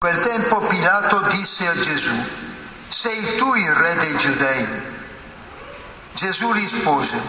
[0.00, 2.14] quel tempo Pilato disse a Gesù,
[2.86, 4.66] sei tu il re dei giudei?
[6.12, 7.20] Gesù rispose,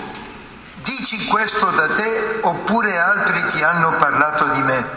[0.84, 4.88] dici questo da te oppure altri ti hanno parlato di me?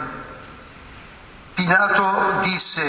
[1.55, 2.83] Pilato disse,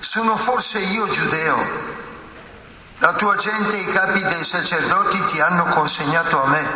[0.00, 1.92] sono forse io giudeo?
[2.98, 6.68] La tua gente e i capi dei sacerdoti ti hanno consegnato a me.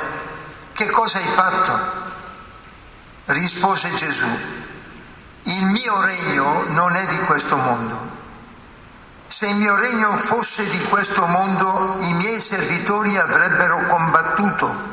[0.70, 1.80] Che cosa hai fatto?
[3.24, 4.57] Rispose Gesù,
[5.48, 8.16] il mio regno non è di questo mondo.
[9.27, 14.87] Se il mio regno fosse di questo mondo, i miei servitori avrebbero combattuto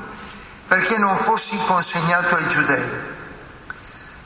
[0.67, 3.13] perché non fossi consegnato ai giudei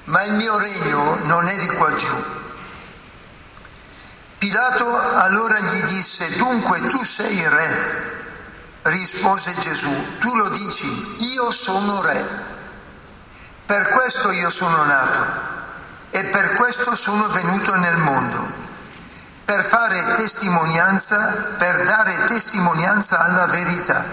[0.09, 2.23] ma il mio regno non è di qua giù.
[4.39, 8.17] Pilato allora gli disse, dunque tu sei re.
[8.81, 12.47] Rispose Gesù, tu lo dici, io sono re.
[13.65, 15.48] Per questo io sono nato
[16.11, 18.47] e per questo sono venuto nel mondo,
[19.45, 24.05] per fare testimonianza, per dare testimonianza alla verità.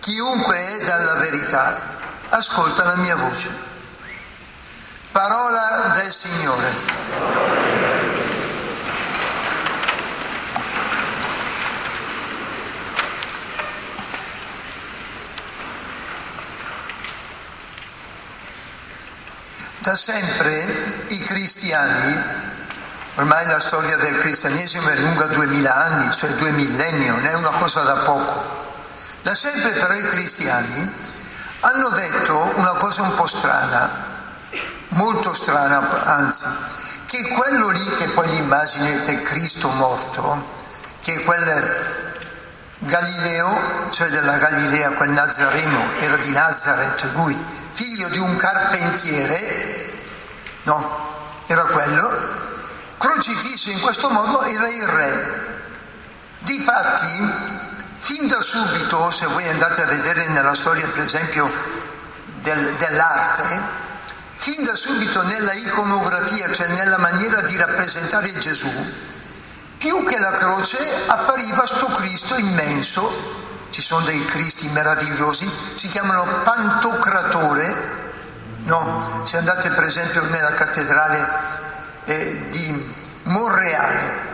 [0.00, 1.96] Chiunque è dalla verità
[2.30, 3.66] ascolta la mia voce.
[5.10, 7.07] Parola del Signore.
[19.88, 22.22] Da sempre i cristiani,
[23.14, 27.52] ormai la storia del cristianesimo è lunga duemila anni, cioè due millenni, non è una
[27.52, 28.34] cosa da poco.
[29.22, 30.94] Da sempre però i cristiani
[31.60, 33.90] hanno detto una cosa un po' strana,
[34.88, 36.44] molto strana anzi,
[37.06, 40.54] che quello lì che poi l'immagine del Cristo morto,
[41.00, 41.96] che è quel
[42.80, 47.36] Galileo, cioè della Galilea, quel Nazareno, era di Nazareth lui,
[47.72, 49.87] figlio di un carpentiere,
[50.68, 52.10] no, era quello,
[52.98, 55.46] crocifisso in questo modo era il re.
[56.40, 57.32] Difatti,
[57.96, 61.50] fin da subito, se voi andate a vedere nella storia per esempio
[62.42, 63.60] del, dell'arte,
[64.34, 68.70] fin da subito nella iconografia, cioè nella maniera di rappresentare Gesù,
[69.78, 73.36] più che la croce appariva sto Cristo immenso,
[73.70, 77.97] ci sono dei Cristi meravigliosi, si chiamano Pantocratore,
[78.68, 79.22] no?
[79.24, 81.28] se andate per esempio nella cattedrale
[82.04, 84.26] eh, di Monreale,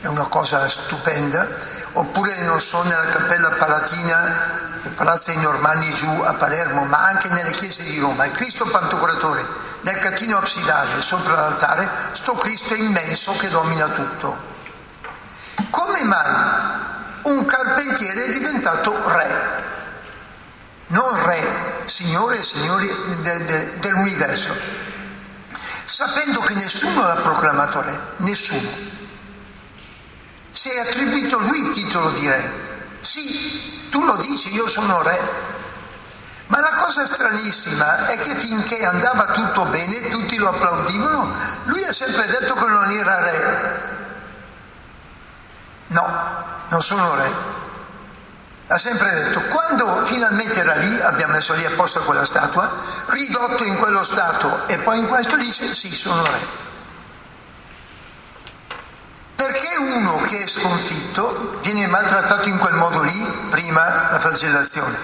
[0.00, 1.48] è una cosa stupenda,
[1.92, 7.28] oppure non so nella cappella palatina il Palazzo dei Normanni giù a Palermo, ma anche
[7.30, 9.44] nelle chiese di Roma, il Cristo Pantocratore,
[9.80, 14.54] nel catino absidale, sopra l'altare, sto Cristo immenso che domina tutto.
[15.70, 16.84] Come mai
[17.22, 18.38] un carpentiere è
[19.06, 19.64] re?
[20.88, 24.54] Non re, signore e signori de, de, dell'universo,
[25.50, 28.68] sapendo che nessuno l'ha proclamato re, nessuno.
[30.50, 32.52] Si è attribuito lui il titolo di re.
[33.00, 35.44] Sì, tu lo dici, io sono re.
[36.48, 41.94] Ma la cosa stranissima è che finché andava tutto bene, tutti lo applaudivano, lui ha
[41.94, 43.82] sempre detto che non era re.
[45.86, 47.55] No, non sono re.
[48.76, 52.70] Ha sempre detto, quando finalmente era lì, abbiamo messo lì apposta quella statua,
[53.06, 56.38] ridotto in quello stato e poi in questo dice sì, sono re.
[59.34, 64.94] Perché uno che è sconfitto viene maltrattato in quel modo lì, prima la flagellazione,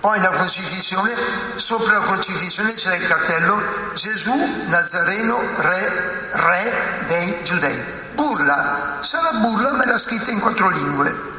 [0.00, 1.14] poi la crocifissione,
[1.54, 3.62] sopra la crocifissione c'era il cartello
[3.94, 4.34] Gesù
[4.66, 7.84] Nazareno, re, re dei giudei.
[8.14, 11.30] Burla, sarà burla ma era scritta in quattro lingue,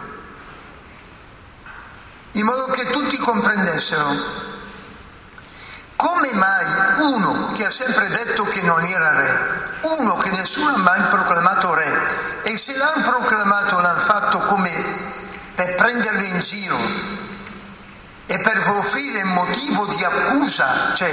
[2.36, 3.16] in modo che tutti
[3.94, 4.42] comprendessero.
[5.96, 6.66] Come mai
[7.14, 11.74] uno che ha sempre detto che non era re, uno che nessuno ha mai proclamato
[11.74, 14.72] re, e se l'hanno proclamato l'hanno fatto come
[15.56, 16.78] per prenderlo in giro
[18.26, 21.12] e per offrire motivo di accusa, cioè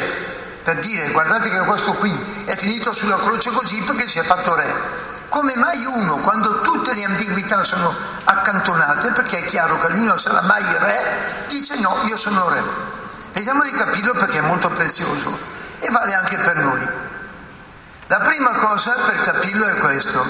[0.62, 4.54] per dire guardate che questo qui è finito sulla croce così perché si è fatto
[4.54, 5.18] re.
[5.40, 10.20] Come mai uno, quando tutte le ambiguità sono accantonate, perché è chiaro che lui non
[10.20, 12.62] sarà mai re, dice no, io sono re.
[13.32, 15.38] Vediamo di capirlo perché è molto prezioso
[15.78, 16.86] e vale anche per noi.
[18.08, 20.22] La prima cosa per capire dirlo è questo.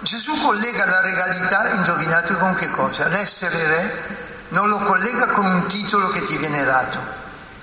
[0.00, 3.08] Gesù collega la regalità, indovinate con che cosa?
[3.08, 4.02] L'essere re
[4.48, 7.00] non lo collega con un titolo che ti viene dato,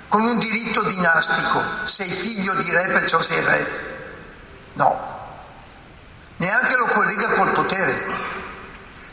[0.08, 3.85] con un diritto dinastico, sei figlio di re perciò sei re.
[6.46, 8.06] Neanche lo collega col potere.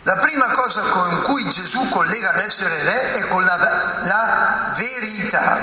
[0.03, 3.55] La prima cosa con cui Gesù collega l'essere re è con la,
[4.03, 5.57] la verità.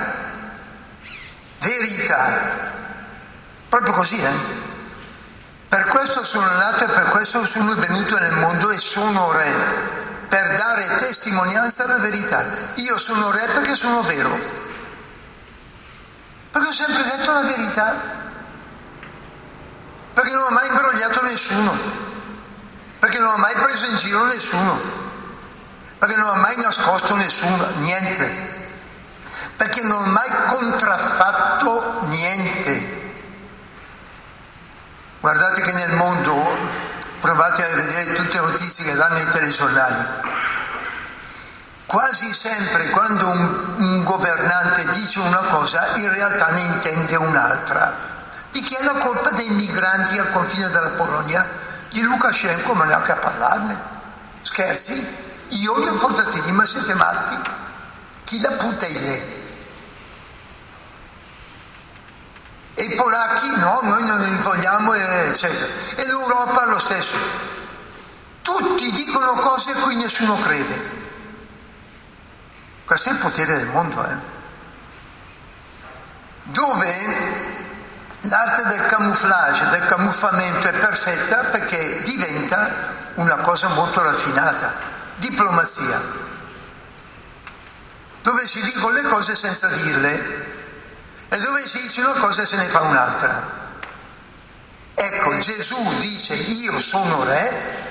[1.60, 2.68] Verità.
[3.68, 4.58] Proprio così, eh?
[5.68, 9.52] Per questo sono nato e per questo sono venuto nel mondo e sono re,
[10.28, 12.44] per dare testimonianza alla verità.
[12.74, 14.36] Io sono re perché sono vero,
[16.50, 18.18] perché ho sempre detto la verità,
[20.12, 21.78] perché non ho mai imbrogliato nessuno,
[22.98, 24.80] perché non ho mai preso in giro nessuno,
[25.98, 28.48] perché non ho mai nascosto nessuno, niente,
[29.56, 32.98] perché non ho mai contraffatto niente.
[35.20, 36.58] Guardate che nel mondo,
[37.20, 40.06] provate a vedere tutte le notizie che danno i telegiornali,
[41.84, 48.08] quasi sempre quando un, un governante dice una cosa in realtà ne intende un'altra.
[48.50, 51.68] Di chi è la colpa dei migranti al confine della Polonia?
[51.90, 53.82] Di Lukashenko, ma neanche a parlarne.
[54.42, 55.28] Scherzi?
[55.48, 57.38] Io li ho portati lì, ma siete matti?
[58.24, 59.38] Chi la lei?
[62.74, 65.66] E i polacchi no, noi non li vogliamo, eccetera.
[65.96, 67.16] E l'Europa lo stesso.
[68.40, 70.98] Tutti dicono cose a cui nessuno crede.
[72.84, 74.16] Questo è il potere del mondo, eh?
[76.44, 77.58] Dove
[78.20, 78.86] l'arte del
[79.20, 82.70] camouflage, del camuffamento è perfetta perché diventa
[83.14, 84.72] una cosa molto raffinata,
[85.16, 86.00] diplomazia,
[88.22, 90.48] dove si dicono le cose senza dirle
[91.28, 93.58] e dove si dice una cosa se ne fa un'altra.
[94.94, 97.88] Ecco, Gesù dice io sono re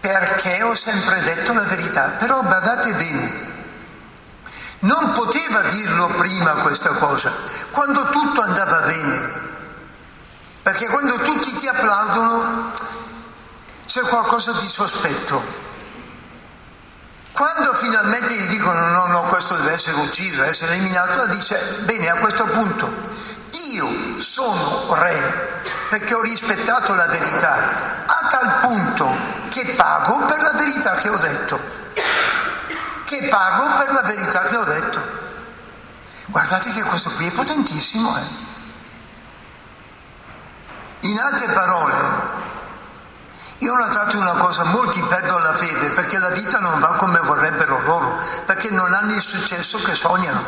[0.00, 3.52] perché ho sempre detto la verità, però badate bene,
[4.80, 7.32] non poteva dirlo prima questa cosa,
[7.70, 9.43] quando tutto andava bene,
[10.64, 12.72] perché quando tutti ti applaudono
[13.84, 15.62] c'è qualcosa di sospetto.
[17.32, 22.08] Quando finalmente gli dicono no, no, questo deve essere ucciso, deve essere eliminato, dice bene,
[22.08, 22.90] a questo punto
[23.72, 29.14] io sono re perché ho rispettato la verità, a tal punto
[29.50, 31.60] che pago per la verità che ho detto,
[33.04, 35.22] che pago per la verità che ho detto.
[36.28, 38.16] Guardate che questo qui è potentissimo.
[38.16, 38.44] Eh?
[41.04, 41.96] In altre parole,
[43.58, 47.18] io ho notato una cosa, molti perdono la fede perché la vita non va come
[47.20, 50.42] vorrebbero loro, perché non hanno il successo che sognano,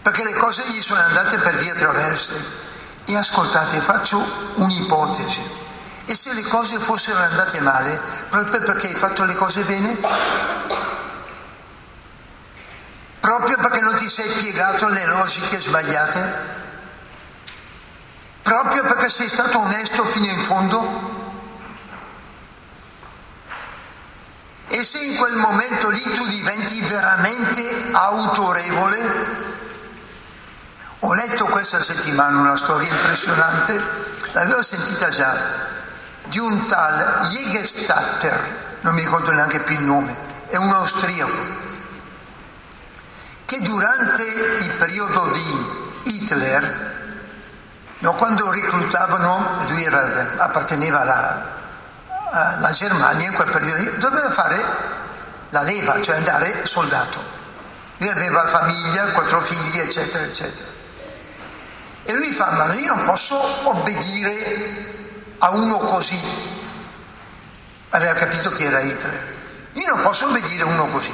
[0.00, 2.68] perché le cose gli sono andate per vie traverse.
[3.04, 4.18] E ascoltate, faccio
[4.54, 5.58] un'ipotesi.
[6.06, 9.98] E se le cose fossero andate male, proprio perché hai fatto le cose bene?
[13.20, 16.59] Proprio perché non ti sei piegato alle logiche sbagliate?
[18.50, 20.82] Proprio perché sei stato onesto fino in fondo?
[24.66, 28.98] E se in quel momento lì tu diventi veramente autorevole,
[30.98, 33.80] ho letto questa settimana una storia impressionante,
[34.32, 35.36] l'avevo sentita già,
[36.24, 40.16] di un tal Jägerstatter, non mi ricordo neanche più il nome,
[40.48, 41.46] è un austriaco,
[43.44, 46.89] che durante il periodo di Hitler,
[48.00, 51.58] no, quando reclutavano, lui era, apparteneva alla,
[52.32, 54.56] eh, la Germania in quel periodo doveva fare
[55.50, 57.22] la leva, cioè andare soldato.
[57.98, 60.68] Lui aveva famiglia, quattro figli, eccetera, eccetera.
[62.04, 63.38] E lui fa, ma io non posso
[63.68, 66.18] obbedire a uno così.
[67.90, 69.38] Aveva capito chi era Hitler.
[69.72, 71.12] Io non posso obbedire a uno così.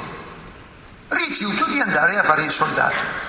[1.09, 3.25] Rifiuto di andare a fare il soldato.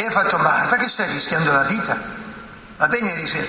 [0.00, 1.98] E ha fatto, Marta che stai rischiando la vita.
[2.76, 3.44] Va bene, dice,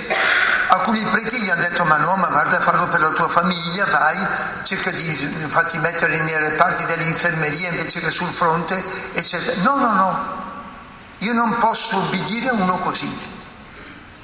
[0.70, 4.18] alcuni preti gli hanno detto ma no, ma guarda farlo per la tua famiglia, vai,
[4.63, 9.62] cerca di farti mettere nei reparti dell'infermeria invece che sul fronte, eccetera.
[9.62, 10.44] No, no, no,
[11.20, 13.27] io non posso obbedire a uno così.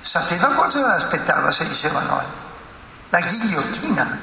[0.02, 2.24] Sapeva cosa aspettava se diceva no?
[3.10, 4.20] La ghigliottina.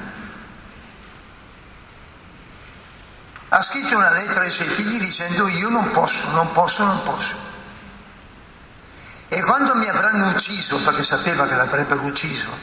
[3.47, 7.42] Ha scritto una lettera ai suoi figli dicendo io non posso, non posso, non posso.
[9.33, 12.55] E quando mi avranno ucciso, perché sapeva che l'avrebbero ucciso,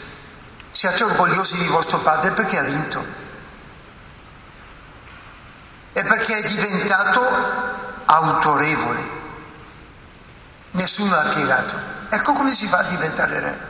[0.70, 3.04] siate orgogliosi di vostro padre perché ha vinto.
[5.92, 9.18] E perché è diventato autorevole.
[10.70, 11.74] Nessuno l'ha piegato.
[12.08, 13.68] Ecco come si fa a diventare re.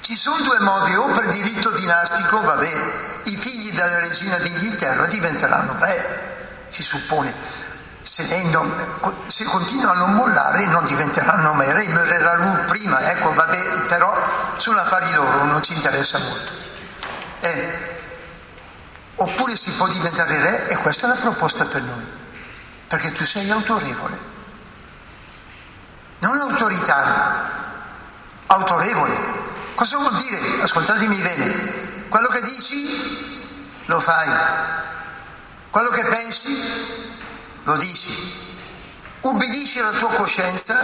[0.00, 5.76] Ci sono due modi, o per diritto dinastico, vabbè, i figli della regina d'Inghilterra diventeranno
[5.80, 7.34] re, si suppone.
[8.12, 8.70] Se, non,
[9.26, 14.14] se continuano a non mollare non diventeranno mai re, morirà lui prima, ecco, vabbè, però
[14.58, 16.52] sono affari loro, non ci interessa molto.
[17.40, 17.96] Eh,
[19.14, 22.06] oppure si può diventare re e questa è la proposta per noi,
[22.86, 24.20] perché tu sei autorevole,
[26.18, 27.14] non autoritario,
[28.48, 29.16] autorevole.
[29.74, 30.60] Cosa vuol dire?
[30.60, 34.28] Ascoltatemi bene, quello che dici lo fai,
[35.70, 37.20] quello che pensi
[37.64, 38.58] lo dici,
[39.20, 40.78] ubbidisci alla tua coscienza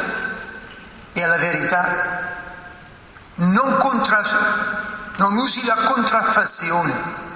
[1.13, 2.37] e alla verità,
[3.37, 7.27] non, contra- non usi la contraffazione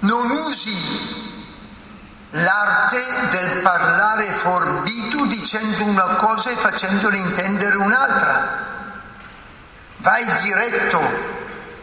[0.00, 1.34] non usi
[2.30, 8.64] l'arte del parlare forbito dicendo una cosa e facendole intendere un'altra.
[9.98, 11.00] Vai diretto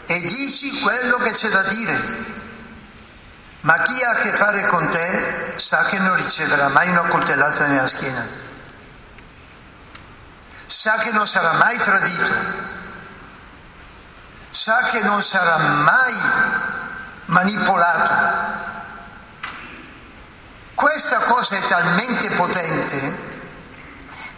[0.06, 2.32] e dici quello che c'è da dire.
[3.63, 7.65] Ma chi ha a che fare con te sa che non riceverà mai una coltellata
[7.67, 8.27] nella schiena.
[10.65, 12.32] Sa che non sarà mai tradito.
[14.50, 16.13] Sa che non sarà mai
[17.25, 18.62] manipolato.
[20.75, 23.33] Questa cosa è talmente potente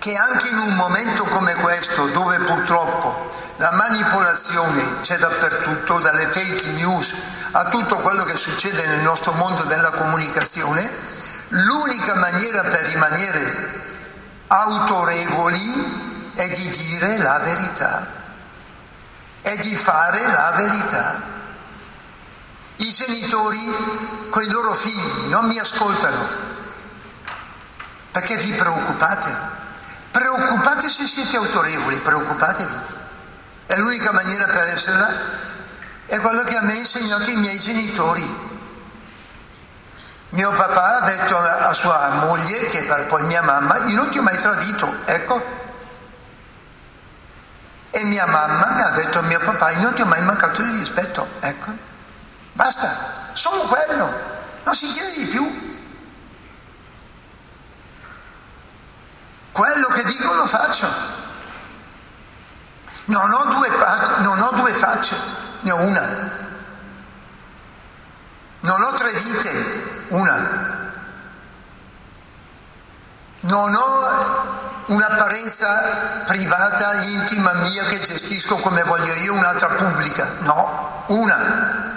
[0.06, 6.74] che anche in un momento come questo, dove purtroppo la manipolazione c'è dappertutto, dalle fake
[6.74, 7.16] news
[7.50, 10.88] a tutto quello che succede nel nostro mondo della comunicazione,
[11.48, 13.84] l'unica maniera per rimanere
[14.46, 18.08] autorevoli è di dire la verità,
[19.42, 21.22] è di fare la verità.
[22.76, 26.28] I genitori con i loro figli non mi ascoltano
[28.12, 29.64] perché vi preoccupate.
[30.16, 32.74] Preoccupate se siete autorevoli, preoccupatevi.
[33.66, 35.14] È l'unica maniera per esserla,
[36.06, 38.44] è quello che a me hanno insegnato i miei genitori.
[40.30, 44.18] Mio papà ha detto a sua moglie, che per poi mia mamma, io non ti
[44.18, 45.44] ho mai tradito, ecco.
[47.90, 50.62] E mia mamma mi ha detto a mio papà, io non ti ho mai mancato
[50.62, 51.74] di rispetto, ecco.
[52.54, 54.14] Basta, sono quello,
[54.64, 55.74] non si chiede di più.
[59.56, 60.04] Quello che
[60.56, 60.88] faccio.
[63.06, 63.70] Non ho due,
[64.20, 65.16] non ho due facce,
[65.62, 66.44] ne ho una.
[68.62, 70.64] Non ho tre vite, una.
[73.42, 80.28] Non ho un'apparenza privata, intima mia che gestisco come voglio io, un'altra pubblica.
[80.40, 81.94] No, una.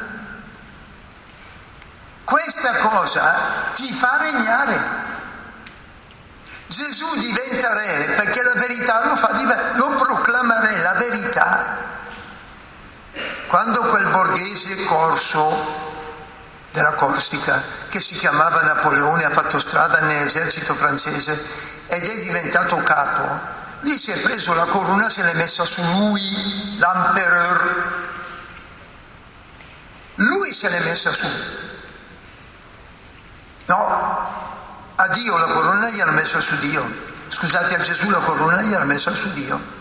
[2.25, 3.35] Questa cosa
[3.75, 5.07] ti fa regnare.
[6.69, 11.77] Gesù diventa re perché la verità lo fa diventare, lo proclama re, la verità.
[13.47, 15.87] Quando quel borghese corso
[16.71, 19.59] della Corsica, che si chiamava Napoleone, ha fatto
[20.49, 21.41] strada nell'esercito francese
[21.89, 23.41] ed è diventato capo,
[23.81, 28.07] lì si è preso la corona, se l'è messa su lui, l'empereur.
[30.17, 31.29] Lui se l'è messa su.
[33.67, 37.07] No, a Dio la corona gliel'ha messa su Dio.
[37.29, 39.77] Scusate, a Gesù la corona gliel'ha messa su Dio.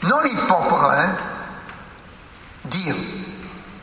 [0.00, 1.14] Non il popolo, eh?
[2.62, 2.96] Dio.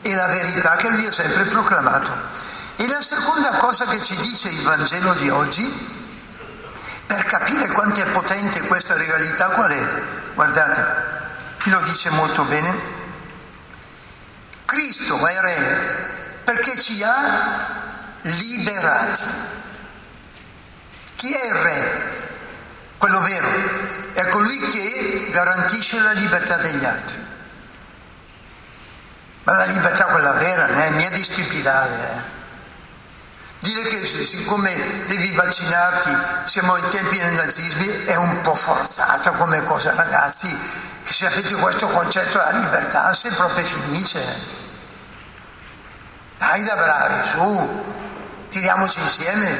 [0.02, 2.12] E la verità che lui ha sempre proclamato.
[3.76, 5.68] Cosa che ci dice il Vangelo di oggi,
[7.06, 10.02] per capire quanto è potente questa regalità, qual è?
[10.34, 10.86] Guardate,
[11.60, 12.72] qui lo dice molto bene.
[14.64, 19.22] Cristo è re perché ci ha liberati.
[21.16, 22.28] Chi è il re?
[22.96, 23.48] Quello vero.
[24.12, 27.26] È colui che garantisce la libertà degli altri.
[29.42, 31.92] Ma la libertà quella vera non è mia di stupidare.
[31.92, 32.33] Eh.
[33.64, 34.70] Dire che siccome
[35.06, 40.54] devi vaccinarti, siamo ai tempi del nazismo, è un po' forzato come cosa, ragazzi.
[41.02, 44.22] Se avete questo concetto della libertà, se proprio finisce.
[46.36, 47.84] Dai da bravi, su,
[48.50, 49.58] tiriamoci insieme.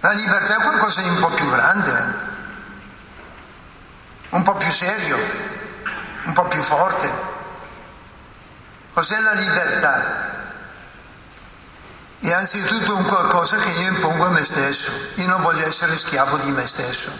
[0.00, 2.14] La libertà è qualcosa di un po' più grande,
[4.30, 5.16] un po' più serio,
[6.24, 7.08] un po' più forte.
[8.92, 10.25] Cos'è la libertà?
[12.36, 14.92] È anzitutto un qualcosa che io impongo a me stesso.
[15.14, 17.10] Io non voglio essere schiavo di me stesso.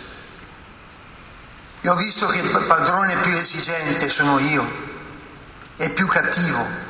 [1.81, 4.85] Io ho visto che il padrone più esigente sono io
[5.77, 6.85] e più cattivo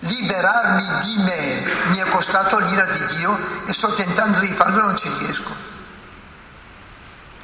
[0.00, 4.82] liberarmi di me mi è costato l'ira di Dio e sto tentando di farlo e
[4.82, 5.54] non ci riesco.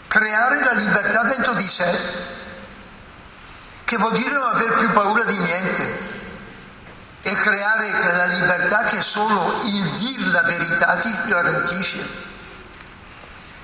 [0.09, 2.29] Creare la libertà dentro di sé
[3.97, 6.19] vuol dire non aver più paura di niente
[7.22, 12.28] e creare quella libertà che solo il dir la verità ti garantisce.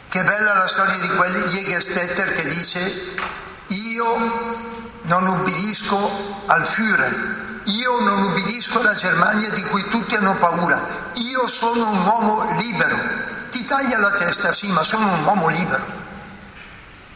[0.08, 3.34] Che bella la storia di quel Jägerstätter che dice
[3.68, 10.82] io non ubbidisco al Führer, io non ubbidisco alla Germania di cui tutti hanno paura,
[11.14, 13.24] io sono un uomo libero.
[13.50, 15.84] Ti taglia la testa, sì, ma sono un uomo libero.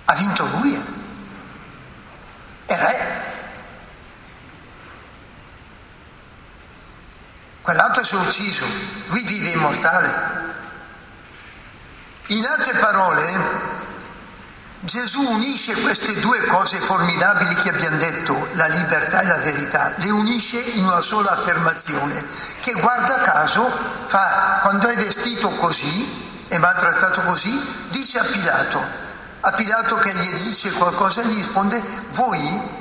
[0.06, 0.74] Ha vinto lui.
[0.74, 2.74] Eh.
[2.74, 3.18] È re.
[7.62, 8.64] Quell'altro si è ucciso,
[9.08, 10.38] lui vive immortale.
[12.28, 13.68] In altre parole,
[14.80, 20.10] Gesù unisce queste due cose formidabili che abbiamo detto, la libertà e la verità, le
[20.10, 22.24] unisce in una sola affermazione
[22.60, 23.70] che guarda caso
[24.06, 27.50] fa, quando è vestito così e va trattato così,
[27.90, 28.82] dice a Pilato,
[29.40, 31.82] a Pilato che gli dice qualcosa gli risponde,
[32.12, 32.78] voi,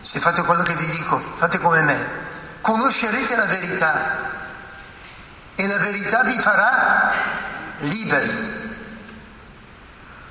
[0.00, 2.08] se fate quello che vi dico, fate come me,
[2.60, 4.29] conoscerete la verità
[5.60, 7.12] e la verità vi farà
[7.80, 8.58] liberi.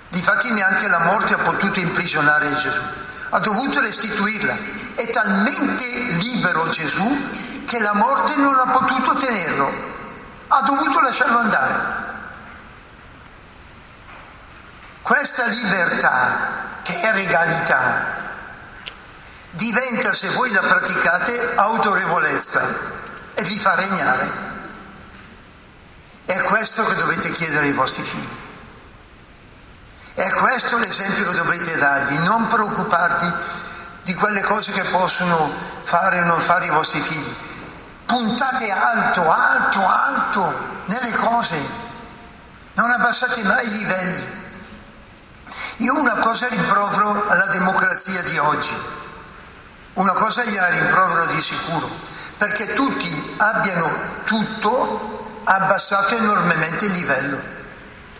[0.10, 2.82] Difatti neanche la morte ha potuto imprigionare Gesù,
[3.30, 4.58] ha dovuto restituirla.
[4.96, 9.72] È talmente libero Gesù che la morte non ha potuto tenerlo,
[10.48, 11.98] ha dovuto lasciarlo andare.
[15.04, 18.18] Questa libertà, che è regalità,
[19.52, 22.62] diventa, se voi la praticate, autorevolezza
[23.36, 24.49] e vi fa regnare.
[26.60, 28.38] Questo che dovete chiedere ai vostri figli.
[30.14, 33.34] È questo l'esempio che dovete dargli, non preoccuparvi
[34.04, 37.36] di quelle cose che possono fare o non fare i vostri figli.
[38.06, 41.56] Puntate alto, alto, alto nelle cose,
[42.74, 44.58] non abbassate mai i livelli.
[45.78, 48.78] Io una cosa rimprovero alla democrazia di oggi,
[49.94, 51.90] una cosa gliela rimprovero di sicuro,
[52.36, 53.90] perché tutti abbiano
[54.26, 55.19] tutto
[55.58, 57.58] abbassato enormemente il livello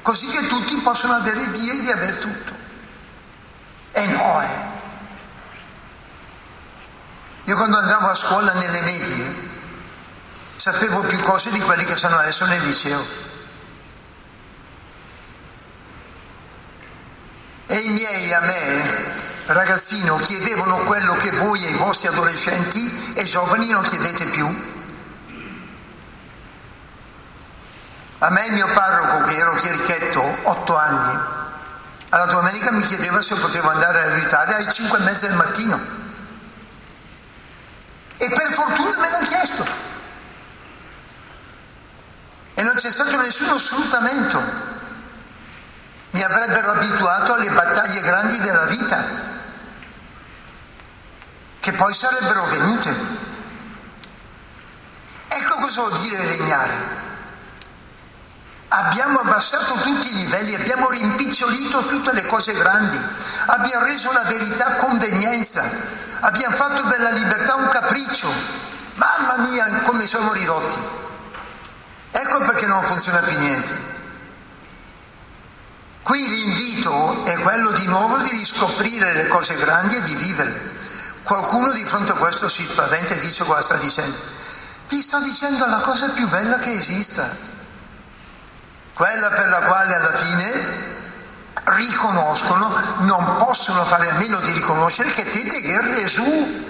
[0.10, 2.54] così che tutti possono avere dire di aver tutto.
[3.92, 4.78] E no, eh.
[7.44, 9.48] Io quando andavo a scuola nelle medie
[10.56, 13.06] sapevo più cose di quelli che sono adesso nel liceo.
[17.68, 19.14] E i miei a me,
[19.46, 24.69] ragazzino, chiedevano quello che voi e i vostri adolescenti e giovani non chiedete più.
[28.20, 31.20] A me il mio parroco, che ero chierichetto, otto anni,
[32.10, 35.80] alla domenica mi chiedeva se potevo andare a aiutare alle cinque e mezza del mattino.
[38.18, 39.66] E per fortuna me l'hanno chiesto.
[42.56, 44.44] E non c'è stato nessuno sfruttamento.
[46.12, 49.02] Mi avrebbero abituato alle battaglie grandi della vita,
[51.60, 52.98] che poi sarebbero venute.
[55.28, 56.98] Ecco cosa vuol dire regnare.
[58.68, 60.90] Abbiamo abbassato tutti i livelli, abbiamo
[61.40, 63.00] rimpicciolito tutte le cose grandi,
[63.48, 65.64] abbiamo reso la verità convenienza,
[66.22, 68.32] abbiamo fatto della libertà un capriccio.
[68.96, 70.76] Mamma mia, come siamo ridotti.
[72.12, 73.88] Ecco perché non funziona più niente.
[76.02, 80.78] Qui l'invito è quello di nuovo di riscoprire le cose grandi e di viverle.
[81.24, 84.18] Qualcuno di fronte a questo si spaventa e dice cosa sta dicendo.
[84.88, 87.48] Vi sto dicendo la cosa più bella che esista
[88.94, 90.79] quella per la quale alla fine
[91.76, 96.68] riconoscono, non possono fare a meno di riconoscere che te è Gesù,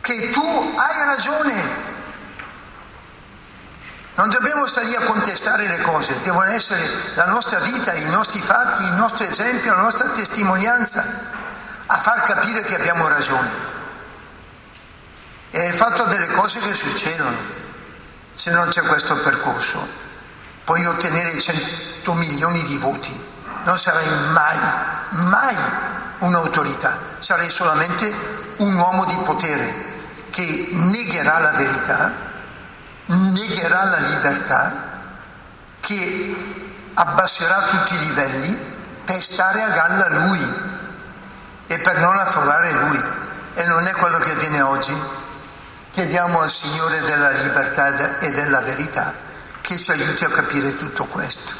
[0.00, 1.88] che tu hai ragione.
[4.14, 6.82] Non dobbiamo stare lì a contestare le cose, devono essere
[7.14, 11.02] la nostra vita, i nostri fatti, il nostro esempio, la nostra testimonianza
[11.86, 13.48] a far capire che abbiamo ragione.
[15.50, 17.36] È il fatto delle cose che succedono
[18.34, 19.86] se non c'è questo percorso.
[20.64, 23.28] Puoi ottenere 100 milioni di voti,
[23.64, 24.58] non sarai mai,
[25.10, 25.56] mai
[26.18, 28.12] un'autorità, sarai solamente
[28.58, 29.88] un uomo di potere
[30.30, 32.12] che negherà la verità,
[33.06, 34.88] negherà la libertà,
[35.80, 36.36] che
[36.94, 38.58] abbasserà tutti i livelli
[39.04, 40.68] per stare a galla lui
[41.66, 43.04] e per non affogare lui.
[43.54, 44.96] E non è quello che avviene oggi.
[45.90, 49.12] Chiediamo al Signore della libertà e della verità
[49.60, 51.59] che ci aiuti a capire tutto questo.